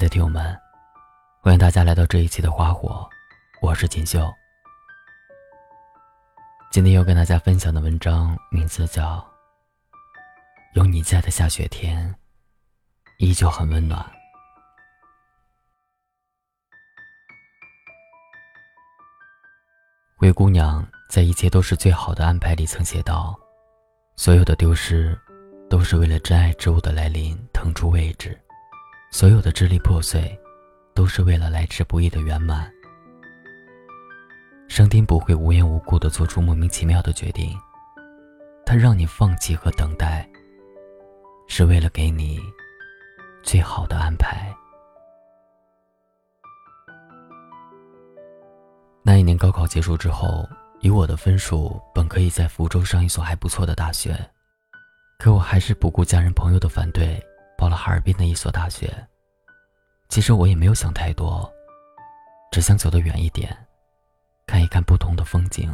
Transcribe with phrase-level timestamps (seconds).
[0.00, 0.58] 的听友们，
[1.42, 3.06] 欢迎大家来到这一期的花火，
[3.60, 4.32] 我是锦绣。
[6.70, 9.18] 今天要跟大家分享的文章名字叫
[10.72, 12.14] 《有你在的下雪天，
[13.18, 14.00] 依旧很温暖》。
[20.16, 23.38] 灰姑娘在《一切都是最好的安排》里曾写道
[24.16, 25.14] ：“所有的丢失，
[25.68, 28.30] 都是为了真爱之物的来临腾出位置；
[29.12, 30.38] 所有的支离破碎，
[30.94, 32.72] 都是为了来之不易的圆满。
[34.68, 37.58] 上天不会无缘无故的做出莫名其妙的决定，
[38.64, 40.28] 他让你放弃和等待，
[41.48, 42.38] 是为了给你
[43.42, 44.48] 最好的安排。”
[49.02, 54.16] 那一年高考结束之后，以我的分数，本可以在福州上一所还不错的大学，
[55.18, 57.20] 可我还是不顾家人朋友的反对，
[57.60, 58.90] 报了哈尔滨的一所大学。
[60.08, 61.52] 其实我也没有想太多，
[62.50, 63.54] 只想走得远一点，
[64.46, 65.70] 看一看不同的风景，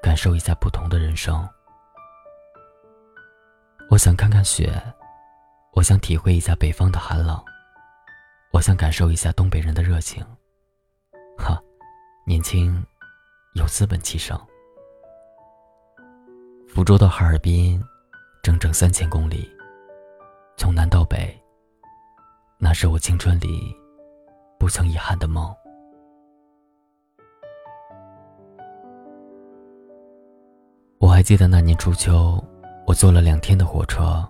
[0.00, 1.46] 感受一下不同的人生。
[3.90, 4.80] 我想看看雪，
[5.72, 7.44] 我想体会一下北方的寒冷，
[8.52, 10.24] 我想感受一下东北人的热情。
[11.36, 11.60] 哈。
[12.26, 12.86] 年轻，
[13.54, 14.38] 有资本气盛。
[16.68, 17.82] 福州到哈尔滨，
[18.40, 19.50] 整整三千公里，
[20.60, 21.34] 从南到北。
[22.58, 23.74] 那是我青春里
[24.58, 25.50] 不曾遗憾的梦。
[30.98, 32.38] 我还记得那年初秋，
[32.86, 34.22] 我坐了两天的火车，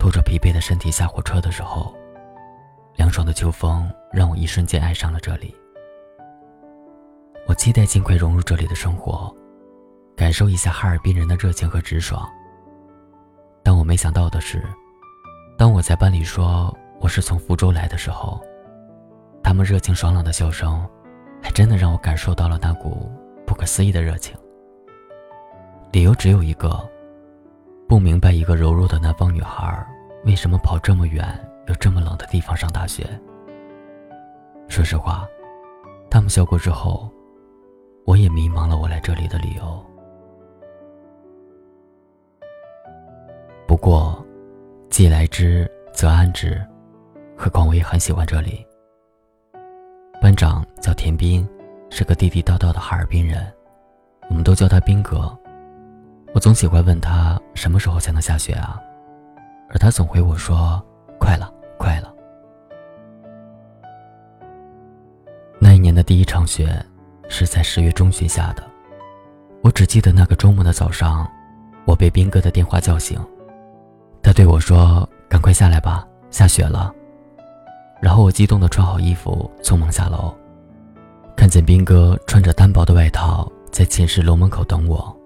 [0.00, 1.94] 拖着疲惫的身体下火车的时候，
[2.96, 5.54] 凉爽的秋风让我一瞬间爱上了这里。
[7.46, 9.32] 我期待尽快融入这里的生活，
[10.16, 12.28] 感受一下哈尔滨人的热情和直爽。
[13.62, 14.60] 但我没想到的是，
[15.58, 18.40] 当我在班里说我是从福州来的时候，
[19.42, 20.88] 他们热情爽朗的笑声，
[21.42, 23.10] 还真的让我感受到了那股
[23.44, 24.38] 不可思议的热情。
[25.90, 26.88] 理由只有一个：
[27.88, 29.84] 不明白一个柔弱的南方女孩
[30.24, 31.26] 为什么跑这么远
[31.66, 33.04] 又这么冷的地方上大学。
[34.68, 35.26] 说实话，
[36.08, 37.10] 他们笑过之后。
[38.04, 39.84] 我也迷茫了，我来这里的理由。
[43.66, 44.24] 不过，
[44.98, 46.60] 既来之则安之，
[47.36, 48.66] 何况我也很喜欢这里。
[50.20, 51.48] 班长叫田斌，
[51.88, 53.46] 是个地地道道的哈尔滨人，
[54.28, 55.32] 我们都叫他斌哥。
[56.34, 58.76] 我总喜欢问他什么时候才能下雪啊，
[59.70, 60.84] 而他总回我说
[61.16, 61.48] ：“快了，
[61.78, 62.12] 快了。”
[65.62, 66.84] 那一年的第一场雪。
[67.28, 68.64] 是在十月中旬下的，
[69.62, 71.30] 我只记得那个周末的早上，
[71.84, 73.20] 我被斌哥的电话叫醒，
[74.22, 76.92] 他对我说：“赶快下来吧，下雪了。”
[78.00, 80.32] 然后我激动地穿好衣服，匆忙下楼，
[81.36, 85.16] 看见兵哥穿着单薄的外套在寝室楼门口等我，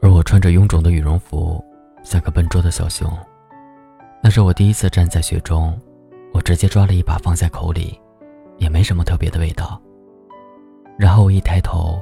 [0.00, 1.62] 而我穿着臃肿的羽绒服，
[2.02, 3.10] 像个笨拙的小熊。
[4.22, 5.78] 那是我第一次站在雪中，
[6.32, 8.00] 我直接抓了一把放在口里，
[8.56, 9.78] 也没什么特别的味道。
[10.96, 12.00] 然后我一抬头，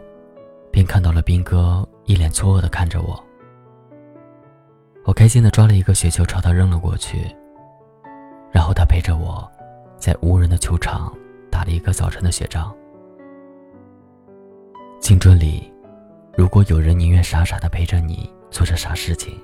[0.70, 3.20] 便看到了兵哥一脸错愕的看着我。
[5.04, 7.26] 我开心的抓了一个雪球朝他扔了过去，
[8.52, 9.50] 然后他陪着我，
[9.96, 11.12] 在无人的球场
[11.50, 12.72] 打了一个早晨的雪仗。
[15.00, 15.72] 青春里，
[16.36, 19.36] 如果有人宁愿傻傻的陪着你做着傻事情，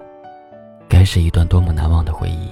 [0.89, 2.51] 该是一段多么难忘的回忆。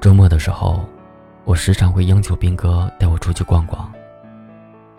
[0.00, 0.84] 周末的时候。
[1.44, 3.92] 我时常会央求斌哥带我出去逛逛，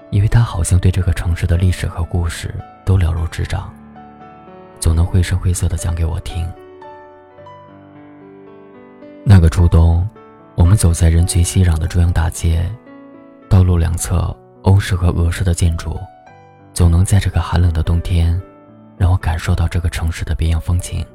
[0.09, 2.53] 因为他好像对这个城市的历史和故事
[2.85, 3.73] 都了如指掌，
[4.79, 6.47] 总能绘声绘色的讲给我听。
[9.23, 10.07] 那个初冬，
[10.55, 12.69] 我们走在人群熙攘的中央大街，
[13.49, 15.97] 道路两侧欧式和俄式的建筑，
[16.73, 18.41] 总能在这个寒冷的冬天，
[18.97, 21.05] 让我感受到这个城市的别样风情。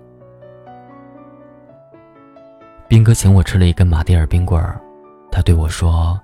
[2.89, 4.81] 兵哥请我吃了一根马迭尔冰棍儿。
[5.31, 6.19] 他对我说：“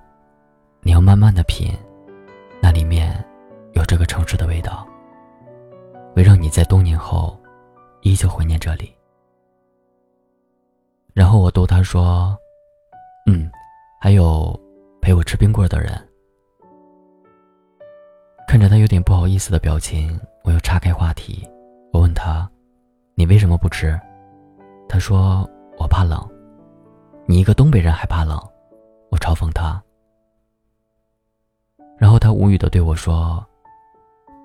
[0.81, 1.71] 你要慢慢的品，
[2.59, 3.23] 那里面
[3.73, 4.85] 有这个城市的味道，
[6.15, 7.37] 会让你在多年后
[8.01, 8.95] 依旧怀念这里。”
[11.13, 12.37] 然后我逗他说
[13.27, 13.51] ：“嗯，
[13.99, 14.57] 还有
[15.01, 15.91] 陪我吃冰棍的人。”
[18.47, 21.45] 看着他有点不好意思的表情，我又岔开话题，
[21.91, 22.49] 我问他
[23.15, 23.99] ：“你为什么不吃？”
[24.87, 26.17] 他说：“我怕冷。”
[27.27, 28.39] 你一个东北人还怕冷？
[29.09, 29.81] 我嘲讽他，
[31.97, 33.45] 然后他无语的对我说：“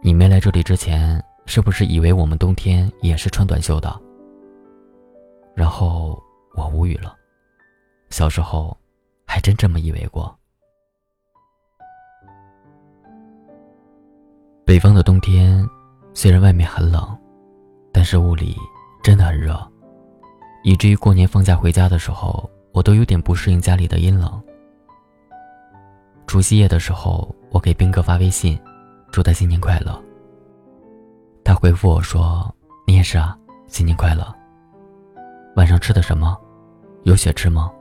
[0.02, 4.00] 你没来这里之前，是不是以为我们冬天也是穿短袖的？”
[5.52, 6.22] 然后
[6.54, 7.16] 我无语了。
[8.08, 8.76] 小时候，
[9.26, 10.32] 还真这么以为过。
[14.64, 15.68] 北方的冬天，
[16.14, 17.18] 虽然外面很冷，
[17.92, 18.56] 但是屋里
[19.02, 19.60] 真的很热，
[20.62, 24.40] 以至于过年放假回家的时候，我都有点不适应家里的阴冷。
[26.28, 28.56] 除夕夜的时候，我给兵哥发微信，
[29.10, 30.00] 祝他新年快乐。
[31.50, 32.48] 他回复我说
[32.86, 33.36] ：“你也是啊，
[33.66, 34.24] 新年快乐。”
[35.56, 36.38] 晚上吃的什么？
[37.02, 37.72] 有血吃吗？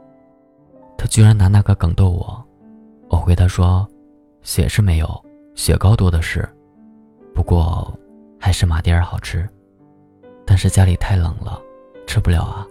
[0.98, 2.44] 他居然拿那个梗逗我。
[3.10, 3.88] 我回他说
[4.42, 5.24] ：“血是没有，
[5.54, 6.50] 雪糕多的是。
[7.32, 7.96] 不过，
[8.40, 9.48] 还是马迭尔好吃。
[10.48, 11.62] 但是家里太冷了，
[12.08, 12.66] 吃不了啊。”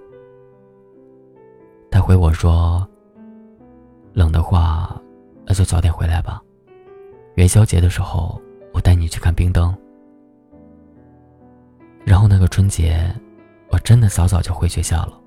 [1.93, 2.85] 他回我说
[4.15, 5.01] ：“冷的话，
[5.47, 6.43] 那就早点回来吧。
[7.37, 8.43] 元宵节的时候，
[8.75, 9.73] 我带你去看冰灯。
[12.39, 13.13] 那个春节。”
[13.71, 15.21] 我真的早早就回学校了。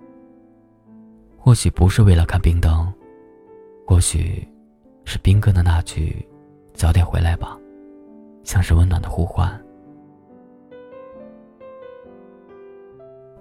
[1.37, 2.91] 或许不是为了看冰灯，
[3.85, 4.47] 或许
[5.05, 6.25] 是兵哥的那句
[6.73, 7.55] “早点回来吧”，
[8.43, 9.61] 像是温暖的呼唤。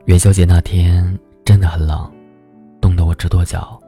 [0.05, 2.13] 元宵节那天真的很冷，
[2.81, 3.81] 冻得我直跺脚。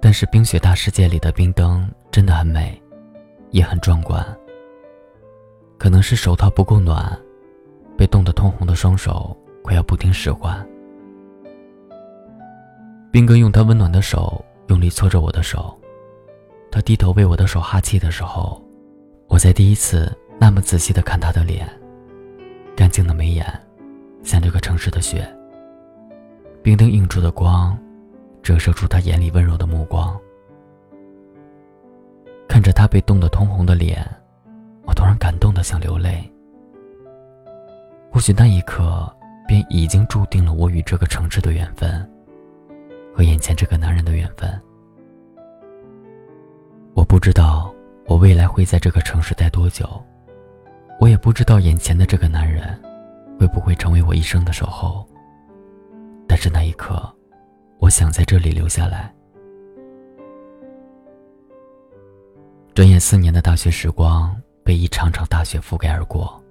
[0.00, 2.80] 但是冰雪大世界里的冰灯真的很美，
[3.50, 4.24] 也很壮观。
[5.76, 7.18] 可能是手套不够暖，
[7.96, 9.36] 被冻得通红的双手。
[9.66, 10.64] 快要不听使唤。
[13.10, 15.76] 兵哥用他温暖的手用力搓着我的手，
[16.70, 18.62] 他低头为我的手哈气的时候，
[19.26, 21.68] 我在第一次那么仔细的看他的脸，
[22.76, 23.44] 干净的眉眼，
[24.22, 25.28] 像这个城市的雪。
[26.62, 27.76] 冰灯映出的光，
[28.40, 30.16] 折射出他眼里温柔的目光。
[32.46, 34.08] 看着他被冻得通红的脸，
[34.84, 36.32] 我突然感动的想流泪。
[38.16, 39.12] 或许那一刻。
[39.46, 42.04] 便已经注定了我与这个城市的缘分，
[43.14, 44.60] 和眼前这个男人的缘分。
[46.94, 47.72] 我不知道
[48.06, 50.02] 我未来会在这个城市待多久，
[50.98, 52.76] 我也不知道眼前的这个男人
[53.38, 55.06] 会不会成为我一生的守候。
[56.26, 57.08] 但是那一刻，
[57.78, 59.14] 我想在这里留下来。
[62.74, 64.34] 转眼四年的大学时光
[64.64, 66.42] 被一场场大雪覆盖而过，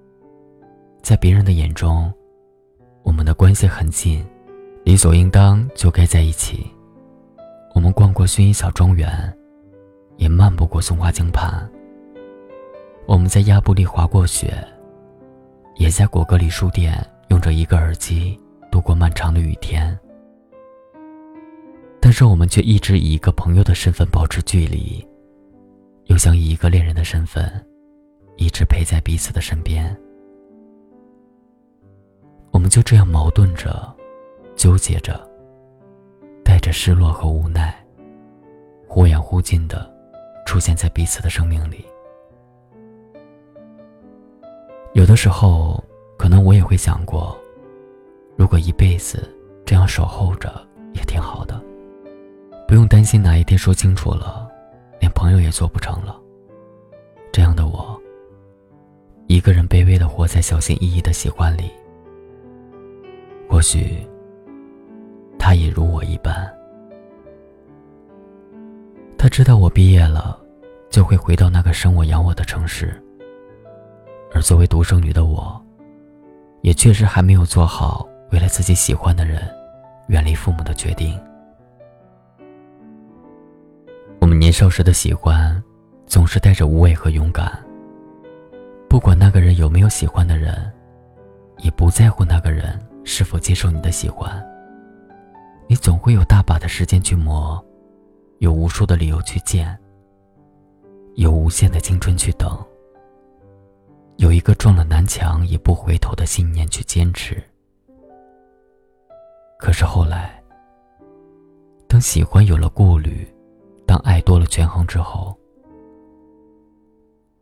[1.05, 2.11] 在别人的眼中。
[3.03, 4.25] 我们的关系很近，
[4.83, 6.65] 理所应当就该在一起。
[7.75, 9.31] 我们逛过薰衣草庄园，
[10.17, 11.69] 也漫步过松花江畔。
[13.05, 14.51] 我们在亚布力滑过雪，
[15.75, 16.97] 也在果戈里书店
[17.27, 18.35] 用着一个耳机
[18.71, 19.95] 度过漫长的雨天。
[22.01, 25.07] 但是我们却一直以一个朋友的身份保持距离，
[26.05, 27.47] 又想以一个恋人的身份，
[28.37, 29.95] 一直陪在彼此的身边。
[32.55, 33.93] 我们就这样矛盾着，
[34.55, 35.29] 纠结着，
[36.41, 37.85] 带着失落和无奈，
[38.87, 39.93] 忽远忽近的
[40.45, 41.85] 出现在彼此的生命里。
[44.93, 45.83] 有的时候，
[46.17, 47.37] 可能我也会想过，
[48.37, 49.29] 如果一辈子
[49.65, 51.61] 这样守候着，也挺好的，
[52.69, 54.49] 不用担心哪一天说清楚了，
[55.01, 56.17] 连朋友也做不成了。
[57.33, 58.01] 这样的我，
[59.27, 61.69] 一个人卑微的活在小心翼翼的喜欢里。
[63.47, 64.05] 或许，
[65.39, 66.51] 他也如我一般。
[69.17, 70.37] 他知道我毕业了，
[70.89, 73.01] 就会回到那个生我养我的城市。
[74.33, 75.59] 而作为独生女的我，
[76.61, 79.41] 也确实还没有做好为了自己喜欢的人，
[80.09, 81.17] 远离父母的决定。
[84.19, 85.63] 我们年少时的喜欢，
[86.05, 87.51] 总是带着无畏和勇敢。
[88.89, 90.71] 不管那个人有没有喜欢的人，
[91.59, 92.77] 也不在乎那个人。
[93.05, 94.45] 是否接受你的喜欢？
[95.67, 97.63] 你总会有大把的时间去磨，
[98.39, 99.77] 有无数的理由去见，
[101.13, 102.57] 有无限的青春去等，
[104.17, 107.41] 有一个撞了南墙也不回头的信念去坚持。
[109.57, 110.43] 可是后来，
[111.87, 113.27] 当喜欢有了顾虑，
[113.85, 115.35] 当爱多了权衡之后，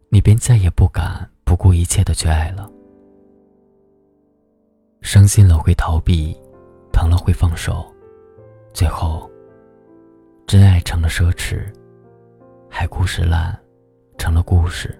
[0.09, 2.69] 你便再也不敢不顾一切的去爱了。
[5.03, 6.35] 伤心了会逃避，
[6.93, 7.85] 疼了会放手，
[8.73, 9.29] 最后，
[10.47, 11.65] 真爱成了奢侈，
[12.69, 13.55] 海枯石烂，
[14.17, 14.97] 成了故事。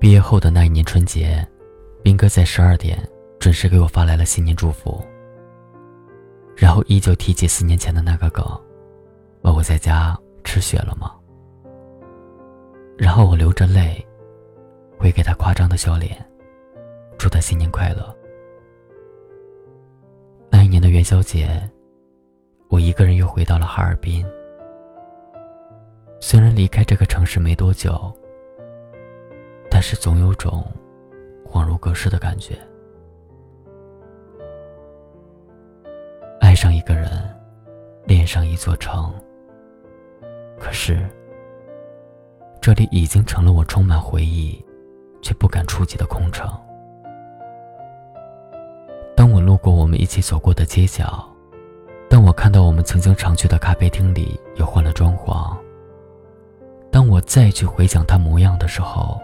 [0.00, 1.46] 毕业后的那一年春节，
[2.02, 2.98] 斌哥在十二点
[3.38, 5.04] 准时给我发来了新年祝福，
[6.56, 8.42] 然后依旧提起四年前的那个梗，
[9.42, 11.14] 问我在家吃雪了吗？
[12.96, 14.04] 然后我流着泪，
[14.98, 16.26] 回给他夸张的笑脸。
[17.24, 18.14] 祝他新年快乐。
[20.50, 21.58] 那一年的元宵节，
[22.68, 24.22] 我一个人又回到了哈尔滨。
[26.20, 28.12] 虽然离开这个城市没多久，
[29.70, 30.70] 但是总有种
[31.46, 32.58] 恍如隔世的感觉。
[36.42, 37.10] 爱上一个人，
[38.04, 39.10] 恋上一座城。
[40.60, 41.08] 可是，
[42.60, 44.62] 这里已经成了我充满回忆，
[45.22, 46.46] 却不敢触及的空城。
[49.64, 51.26] 过我们一起走过的街角，
[52.10, 55.56] 当我看到我们曾经常去的咖啡厅里又换了装潢，
[56.90, 59.18] 当我再去回想它模样的时候，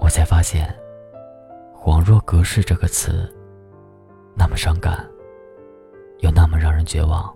[0.00, 0.74] 我才发现
[1.78, 3.32] ，“恍若隔世”这个词，
[4.36, 5.08] 那么伤感，
[6.18, 7.32] 又那么让人绝望。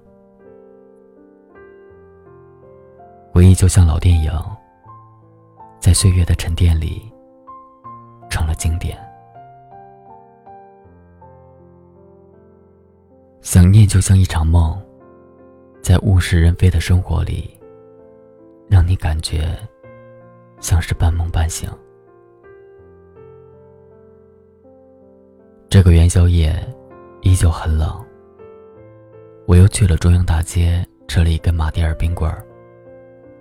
[3.33, 4.33] 回忆就像老电影，
[5.79, 7.09] 在岁月的沉淀里，
[8.29, 8.99] 成了经典。
[13.43, 14.81] 想念就像一场梦，
[15.83, 17.51] 在物是人非的生活里，
[18.71, 19.59] 让你感觉
[20.61, 21.69] 像是半梦半醒。
[25.69, 26.57] 这个元宵夜
[27.23, 27.93] 依旧很冷，
[29.49, 32.47] 我又去了中央大街，吃了一根马迭尔冰棍儿。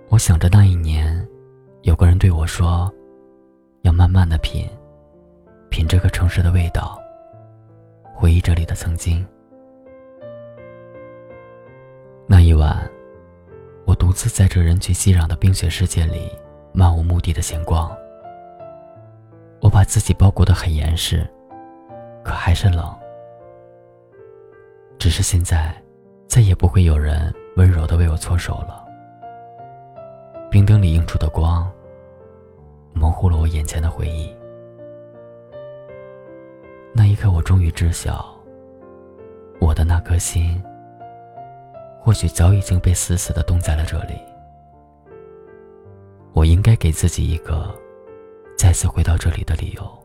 [0.08, 1.26] 我想着那一年，
[1.82, 2.92] 有个人对我说
[3.82, 4.68] ：“要慢慢的品，
[5.70, 7.00] 品这个城市的味道，
[8.12, 9.24] 回忆这里的曾经。”
[12.32, 12.90] 那一晚，
[13.84, 16.32] 我独自在这人群熙攘的冰雪世界里
[16.72, 17.94] 漫无目的的闲逛。
[19.60, 21.28] 我把自己包裹得很严实，
[22.24, 22.90] 可还是冷。
[24.98, 25.74] 只是现在，
[26.26, 28.82] 再也不会有人温柔的为我搓手了。
[30.50, 31.70] 冰灯里映出的光，
[32.94, 34.34] 模糊了我眼前的回忆。
[36.94, 38.34] 那一刻，我终于知晓，
[39.60, 40.64] 我的那颗心，
[42.02, 44.14] 或许早已经被死死的冻在了这里。
[46.32, 47.72] 我应该给自己一个
[48.58, 50.04] 再次回到这里的理由。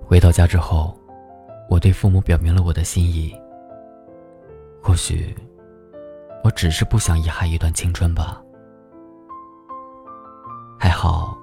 [0.00, 0.96] 回到家之后，
[1.68, 3.34] 我对父母表明了我的心意。
[4.82, 5.36] 或许。
[6.42, 8.42] 我只是不想遗憾一段青春吧。
[10.78, 11.36] 还好，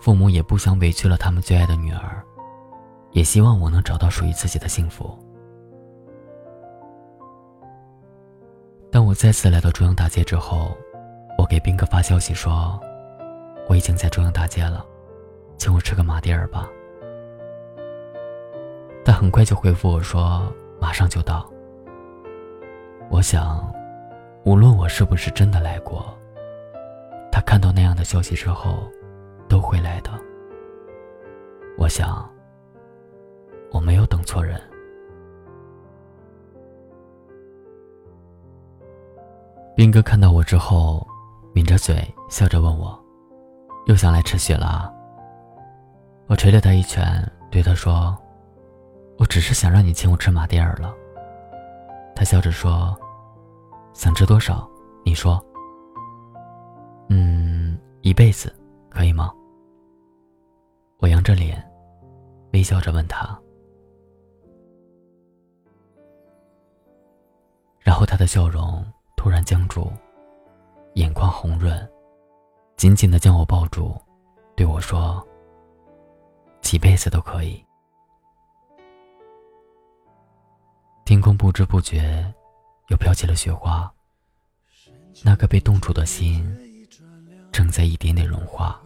[0.00, 2.24] 父母也不想委屈了他们最爱的女儿，
[3.10, 5.18] 也希望我能找到属于自己的幸福。
[9.14, 10.76] 再次来到中央大街之后，
[11.38, 12.78] 我给斌哥发消息说，
[13.68, 14.84] 我已经在中央大街了，
[15.56, 16.68] 请我吃个马迭尔吧。
[19.04, 21.48] 他很快就回复我说，马上就到。
[23.08, 23.72] 我想。
[24.46, 26.14] 无论我是不是真的来过，
[27.32, 28.86] 他看到那样的消息之后，
[29.48, 30.10] 都会来的。
[31.78, 32.30] 我想，
[33.70, 34.60] 我没有等错人。
[39.84, 41.06] 兵哥看到我之后，
[41.52, 42.98] 抿着嘴笑着问我
[43.84, 44.90] ：“又想来吃雪了？”
[46.26, 48.16] 我捶了他一拳，对他说
[49.20, 50.94] ：“我只是想让你请我吃马迭尔了。”
[52.16, 52.98] 他笑着说。
[53.92, 54.66] 想吃多少？
[55.04, 55.38] 你说。
[57.10, 58.50] 嗯，一辈子，
[58.88, 59.30] 可以吗？
[60.96, 61.62] 我扬着脸，
[62.54, 63.38] 微笑着问他。
[67.80, 68.82] 然后他的笑容
[69.24, 69.90] 突然僵住，
[70.96, 71.74] 眼眶红润，
[72.76, 73.98] 紧紧的将我抱住，
[74.54, 75.26] 对我说
[76.60, 77.64] ：“几辈子都可以。”
[81.06, 82.34] 天空不知不觉。
[82.88, 83.90] 又飘起了雪花，
[85.24, 86.46] 那颗被冻住的心，
[87.50, 88.78] 正在一点点融化。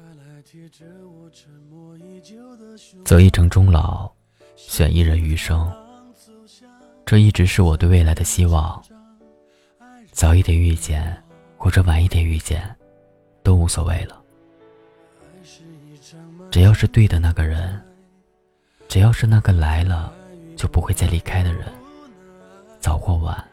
[3.05, 4.09] 择一城终老，
[4.55, 5.69] 选一人余生，
[7.05, 8.81] 这一直是我对未来的希望。
[10.19, 11.17] 早一点遇见，
[11.57, 12.61] 或者晚一点遇见，
[13.45, 14.21] 都无所谓了。
[16.51, 17.81] 只要是对的那个人，
[18.89, 20.13] 只要是那个来了
[20.57, 21.69] 就不会再离开的人，
[22.81, 23.49] 早或晚。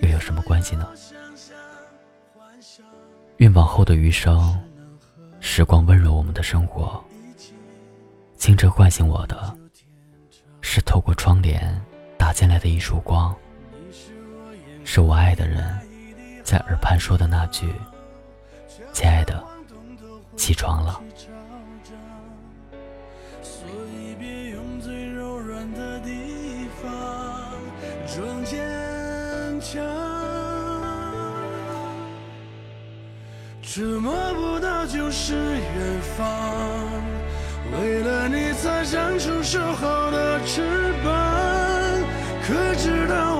[0.00, 0.88] 又有什么关系呢？
[3.38, 4.56] 愿往后的余生，
[5.40, 7.04] 时光温柔我们的生活。
[8.36, 9.58] 清澈唤醒我的，
[10.60, 11.84] 是透过窗帘
[12.16, 13.36] 打进来的一束光，
[14.92, 15.62] 是我爱的人
[16.42, 17.72] 在耳畔说的那句
[18.92, 19.40] ：“亲爱的，
[20.36, 21.00] 起床了。”
[33.62, 36.26] 这摸不到就是远方，
[37.78, 41.12] 为了你才长出守候的翅膀，
[42.42, 43.36] 可知道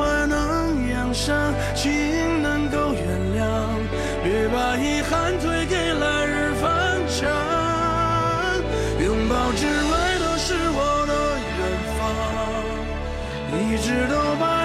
[13.91, 14.60] 知道吗？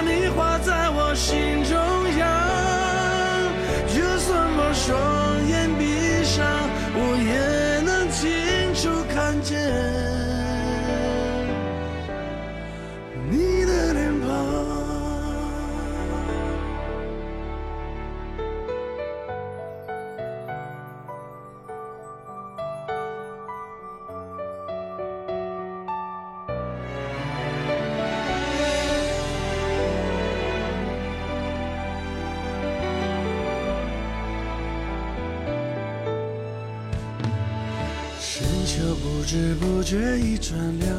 [39.36, 40.90] 不知不觉已转凉，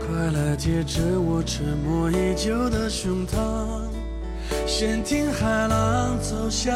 [0.00, 3.36] 快来贴着我沉默已久的胸膛。
[4.66, 6.74] 先听海浪走向，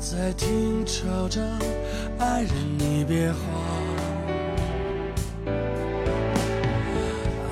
[0.00, 1.44] 再听潮涨，
[2.18, 3.38] 爱人你别慌。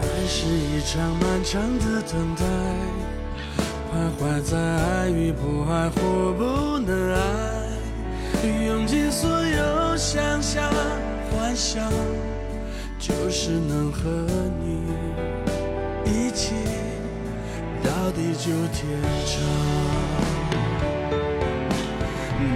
[0.02, 2.44] 爱是一场漫长的等待，
[3.92, 7.20] 徘徊在爱与不爱或不能爱。
[8.66, 10.64] 用尽所有想象
[11.36, 11.90] 幻想，
[12.98, 14.08] 就是能和
[14.60, 14.82] 你
[16.04, 16.54] 一起
[17.82, 18.86] 到地久天
[19.26, 19.32] 长。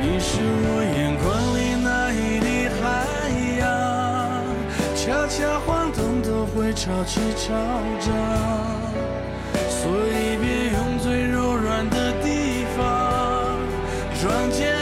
[0.01, 2.47] 你是我眼眶里那一滴
[2.79, 2.83] 海
[3.59, 3.67] 洋，
[4.95, 7.53] 悄悄晃动都会潮起潮
[8.01, 8.07] 涨，
[9.69, 12.79] 所以别用最柔软的地方
[14.21, 14.78] 装坚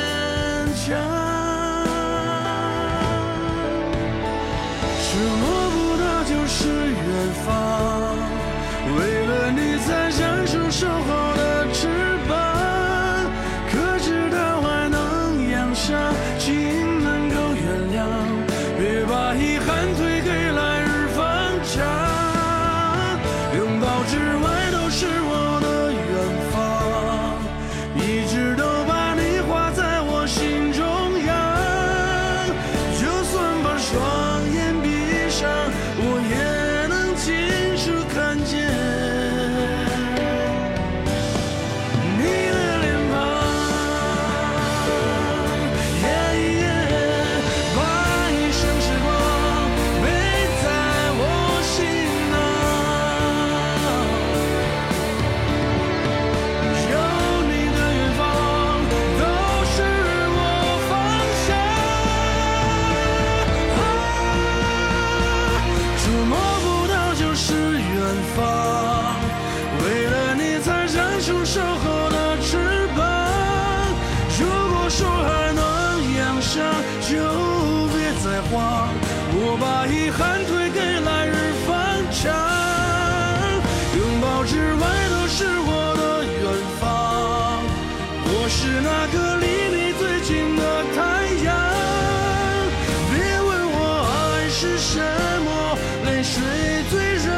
[96.89, 97.31] 最热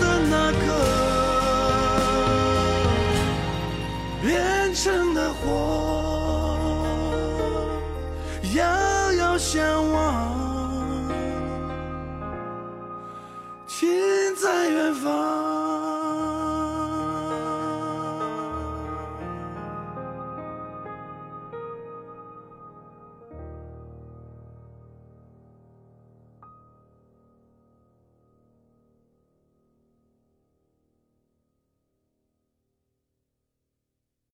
[0.00, 0.66] 的那个，
[4.22, 5.50] 变成了火，
[8.54, 8.62] 遥
[9.12, 10.33] 遥相望。